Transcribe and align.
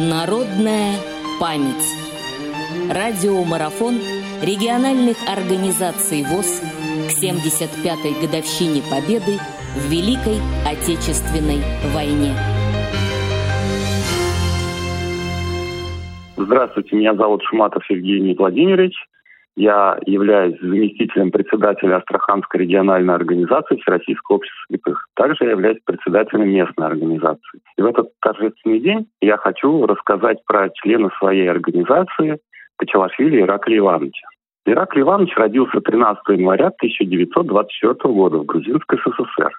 Народная 0.00 0.94
память. 1.38 1.84
Радиомарафон 2.88 3.96
региональных 4.40 5.18
организаций 5.28 6.24
ВОЗ 6.24 6.64
к 7.04 7.22
75-й 7.22 8.24
годовщине 8.24 8.80
Победы 8.88 9.36
в 9.76 9.92
Великой 9.92 10.40
Отечественной 10.64 11.60
войне. 11.92 12.32
Здравствуйте, 16.38 16.96
меня 16.96 17.14
зовут 17.14 17.42
Шуматов 17.42 17.82
Евгений 17.90 18.34
Владимирович. 18.34 18.94
Я 19.54 19.98
являюсь 20.06 20.58
заместителем 20.62 21.30
председателя 21.30 21.96
Астраханской 21.96 22.60
региональной 22.60 23.14
организации 23.14 23.76
Всероссийского 23.76 24.36
общества 24.36 24.64
слепых. 24.68 25.08
Также 25.12 25.44
являюсь 25.44 25.80
председателем 25.84 26.48
местной 26.48 26.86
организации. 26.86 27.60
И 27.80 27.82
в 27.82 27.86
этот 27.86 28.10
торжественный 28.20 28.78
день 28.78 29.06
я 29.22 29.38
хочу 29.38 29.86
рассказать 29.86 30.44
про 30.44 30.68
члена 30.68 31.08
своей 31.18 31.48
организации 31.48 32.38
Качалашвили 32.76 33.40
Ираклия 33.40 33.78
Ивановича. 33.78 34.28
Ираклий 34.66 35.00
Иванович 35.00 35.34
родился 35.34 35.80
13 35.80 36.22
января 36.28 36.66
1924 36.66 37.94
года 38.12 38.36
в 38.36 38.44
Грузинской 38.44 38.98
СССР. 38.98 39.52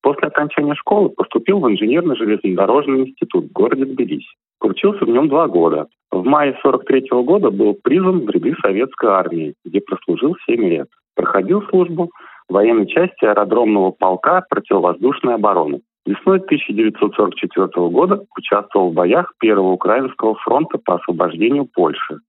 После 0.00 0.28
окончания 0.28 0.74
школы 0.76 1.10
поступил 1.10 1.60
в 1.60 1.70
инженерно-железнодорожный 1.70 3.00
институт 3.00 3.50
в 3.50 3.52
городе 3.52 3.84
Тбилиси. 3.84 4.34
Учился 4.62 5.04
в 5.04 5.10
нем 5.10 5.28
два 5.28 5.46
года. 5.46 5.88
В 6.10 6.24
мае 6.24 6.58
43 6.62 7.10
-го 7.10 7.22
года 7.22 7.50
был 7.50 7.74
призван 7.74 8.24
в 8.24 8.30
ряды 8.30 8.54
советской 8.62 9.10
армии, 9.10 9.52
где 9.66 9.82
прослужил 9.82 10.36
7 10.46 10.64
лет. 10.70 10.88
Проходил 11.14 11.60
службу 11.68 12.08
в 12.48 12.54
военной 12.54 12.86
части 12.86 13.26
аэродромного 13.26 13.90
полка 13.90 14.42
противовоздушной 14.48 15.34
обороны. 15.34 15.82
Весной 16.08 16.38
1944 16.38 17.68
года 17.90 18.24
участвовал 18.34 18.90
в 18.90 18.94
боях 18.94 19.34
Первого 19.40 19.72
Украинского 19.72 20.36
фронта 20.36 20.78
по 20.78 20.94
освобождению 20.94 21.66
Польши. 21.66 22.20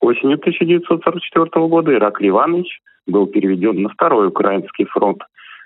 Осенью 0.00 0.38
1944 0.38 1.68
года 1.68 1.94
Ираклий 1.94 2.30
Иванович 2.30 2.80
был 3.06 3.28
переведен 3.28 3.80
на 3.80 3.90
Второй 3.90 4.26
Украинский 4.26 4.86
фронт, 4.86 5.22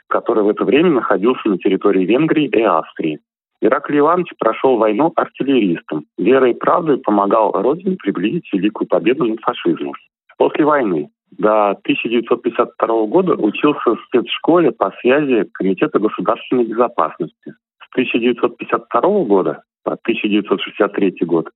который 0.08 0.44
в 0.44 0.50
это 0.50 0.66
время 0.66 0.91
находился 0.91 1.48
на 1.48 1.56
территории 1.56 2.05
Венгрии 2.05 2.46
и 2.46 2.61
Австрии. 2.61 3.20
Ираклий 3.62 4.00
Иванович 4.00 4.33
прошел 4.39 4.77
войну 4.77 5.11
артиллеристом. 5.16 6.05
Верой 6.18 6.50
и 6.50 6.58
правдой 6.58 6.98
помогал 6.98 7.52
Родине 7.52 7.96
приблизить 7.96 8.52
великую 8.52 8.86
победу 8.86 9.24
над 9.24 9.41
фашизмом. 9.41 9.94
После 10.36 10.66
войны 10.66 11.08
до 11.39 11.70
1952 11.70 13.06
года 13.06 13.33
учился 13.33 13.94
в 13.94 14.00
спецшколе 14.08 14.72
по 14.72 14.92
связи 15.00 15.48
Комитета 15.55 15.98
государственной 15.98 16.66
безопасности. 16.66 17.55
С 17.92 17.94
1952 17.94 19.24
года 19.24 19.62
по 19.84 19.92
1963 19.92 21.26
год 21.26 21.50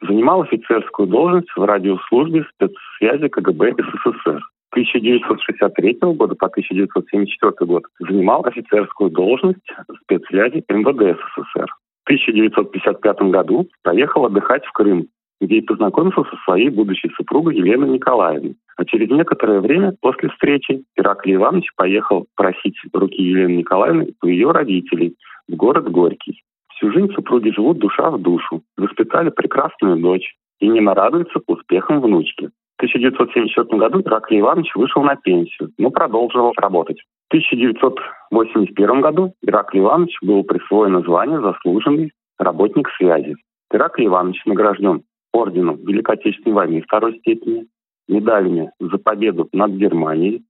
занимал 0.00 0.42
офицерскую 0.42 1.06
должность 1.06 1.48
в 1.54 1.62
радиослужбе 1.62 2.44
спецсвязи 2.54 3.28
КГБ 3.28 3.74
СССР. 3.78 4.42
1963 4.72 5.98
года 6.00 6.34
по 6.34 6.46
1974 6.46 7.52
год 7.60 7.84
занимал 8.00 8.44
офицерскую 8.44 9.10
должность 9.10 9.62
спецсвязи 10.02 10.64
МВД 10.68 11.20
СССР. 11.20 11.68
В 12.02 12.10
1955 12.10 13.22
году 13.30 13.68
поехал 13.84 14.26
отдыхать 14.26 14.64
в 14.66 14.72
Крым, 14.72 15.06
где 15.40 15.58
и 15.58 15.62
познакомился 15.62 16.24
со 16.24 16.36
своей 16.44 16.68
будущей 16.68 17.10
супругой 17.16 17.56
Еленой 17.56 17.90
Николаевной. 17.90 18.56
А 18.76 18.84
через 18.84 19.08
некоторое 19.08 19.60
время 19.60 19.94
после 20.00 20.30
встречи 20.30 20.82
Ираклий 20.96 21.36
Иванович 21.36 21.70
поехал 21.76 22.26
просить 22.34 22.76
руки 22.92 23.22
Елены 23.22 23.58
Николаевны 23.58 24.08
у 24.20 24.26
ее 24.26 24.50
родителей 24.50 25.14
город 25.48 25.90
Горький. 25.90 26.42
Всю 26.74 26.92
жизнь 26.92 27.12
супруги 27.14 27.50
живут 27.50 27.78
душа 27.78 28.10
в 28.10 28.20
душу, 28.20 28.62
воспитали 28.76 29.30
прекрасную 29.30 29.96
дочь 29.96 30.34
и 30.60 30.68
не 30.68 30.80
нарадуются 30.80 31.40
успехам 31.46 32.00
внучки. 32.00 32.50
В 32.76 32.82
1974 32.82 33.78
году 33.78 34.00
Ираклий 34.00 34.40
Иванович 34.40 34.74
вышел 34.74 35.02
на 35.02 35.16
пенсию, 35.16 35.70
но 35.78 35.90
продолжил 35.90 36.52
работать. 36.58 37.00
В 37.28 37.34
1981 37.34 39.00
году 39.00 39.32
Ираклий 39.42 39.80
Иванович 39.80 40.16
был 40.20 40.44
присвоено 40.44 41.00
звание 41.00 41.40
«Заслуженный 41.40 42.12
работник 42.38 42.88
связи». 42.98 43.34
Ираклий 43.72 44.06
Иванович 44.06 44.44
награжден 44.44 45.02
орденом 45.32 45.76
Великой 45.86 46.16
Отечественной 46.16 46.54
войны 46.54 46.82
второй 46.82 47.18
степени, 47.18 47.66
медалями 48.08 48.70
за 48.78 48.98
победу 48.98 49.48
над 49.52 49.72
Германией, 49.72 50.42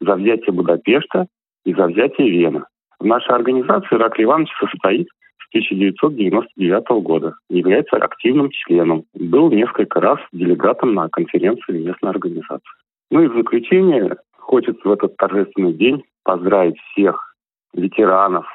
за 0.00 0.16
взятие 0.16 0.52
Будапешта 0.52 1.26
и 1.64 1.74
за 1.74 1.86
взятие 1.86 2.30
Вены. 2.30 2.64
В 3.04 3.06
нашей 3.06 3.34
организации 3.34 3.96
Ираклий 3.96 4.24
Иванович 4.24 4.50
состоит 4.58 5.08
1999 5.52 7.02
года. 7.02 7.34
Является 7.50 7.96
активным 7.96 8.48
членом. 8.50 9.04
Был 9.12 9.50
несколько 9.50 10.00
раз 10.00 10.18
делегатом 10.32 10.94
на 10.94 11.10
конференции 11.10 11.84
местной 11.84 12.12
организации. 12.12 12.64
Ну 13.10 13.20
и 13.20 13.26
в 13.26 13.36
заключение 13.36 14.16
хочется 14.38 14.88
в 14.88 14.90
этот 14.90 15.18
торжественный 15.18 15.74
день 15.74 16.02
поздравить 16.22 16.78
всех 16.92 17.34
ветеранов, 17.74 18.46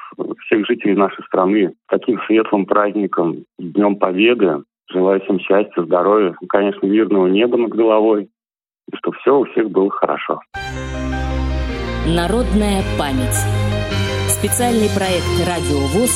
всех 0.46 0.66
жителей 0.66 0.96
нашей 0.96 1.22
страны 1.26 1.74
таким 1.88 2.20
светлым 2.26 2.66
праздником, 2.66 3.44
Днем 3.56 3.94
Победы. 3.94 4.64
Желаю 4.90 5.20
всем 5.20 5.38
счастья, 5.38 5.80
здоровья, 5.80 6.34
конечно, 6.48 6.84
мирного 6.86 7.28
неба 7.28 7.56
над 7.56 7.70
головой, 7.70 8.24
и 8.90 8.96
чтобы 8.96 9.16
все 9.18 9.38
у 9.38 9.44
всех 9.44 9.70
было 9.70 9.90
хорошо. 9.90 10.40
Народная 12.04 12.82
память. 12.98 13.69
Специальный 14.40 14.88
проект 14.88 15.26
«Радио 15.46 15.80
ВОЗ» 15.80 16.12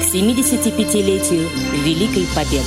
к 0.00 0.14
75-летию 0.14 1.50
Великой 1.84 2.26
Победы. 2.34 2.64